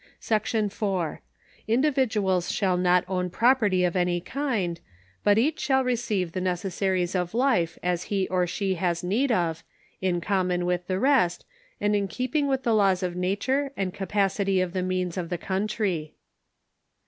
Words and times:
Section 0.19 0.65
IV. 0.65 1.19
Individuals 1.67 2.51
shall 2.51 2.75
not 2.75 3.03
own 3.07 3.29
property 3.29 3.83
of 3.83 3.95
any 3.95 4.19
kind, 4.19 4.79
but 5.23 5.37
each 5.37 5.59
shall 5.59 5.83
receive 5.83 6.31
the 6.31 6.41
necessaries 6.41 7.13
of 7.13 7.35
life 7.35 7.77
as 7.83 8.05
he 8.05 8.27
or 8.29 8.47
she 8.47 8.73
has 8.73 9.03
need 9.03 9.31
of, 9.31 9.63
in 10.01 10.19
common 10.19 10.65
with 10.65 10.87
the 10.87 10.97
rest, 10.97 11.45
and 11.79 11.95
in 11.95 12.07
keeping 12.07 12.47
with 12.47 12.63
the 12.63 12.73
laws 12.73 13.03
of 13.03 13.15
nature 13.15 13.71
and 13.77 13.93
capacity 13.93 14.59
of 14.59 14.73
the 14.73 14.81
means 14.81 15.17
of 15.17 15.29
the 15.29 15.37
country. 15.37 16.15